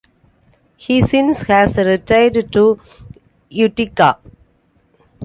[0.77, 2.79] He since has retired to
[3.49, 4.17] Utica.